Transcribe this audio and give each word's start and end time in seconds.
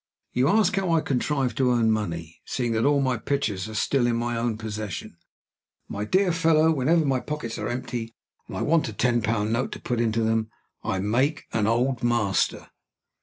You 0.33 0.47
ask 0.49 0.75
how 0.77 0.91
I 0.93 1.01
contrive 1.01 1.53
to 1.53 1.71
earn 1.73 1.91
money, 1.91 2.41
seeing 2.43 2.71
that 2.71 2.85
all 2.85 3.01
my 3.01 3.17
pictures 3.17 3.69
are 3.69 3.75
still 3.75 4.07
in 4.07 4.15
my 4.15 4.35
own 4.35 4.57
possession. 4.57 5.15
My 5.87 6.05
dear 6.05 6.31
fellow, 6.31 6.71
whenever 6.71 7.05
my 7.05 7.19
pockets 7.19 7.59
are 7.59 7.67
empty, 7.69 8.15
and 8.47 8.57
I 8.57 8.63
want 8.63 8.89
a 8.89 8.93
ten 8.93 9.21
pound 9.21 9.53
note 9.53 9.71
to 9.73 9.79
put 9.79 10.01
into 10.01 10.23
them, 10.23 10.49
I 10.83 10.97
make 10.97 11.45
an 11.53 11.67
Old 11.67 12.01
Master." 12.01 12.71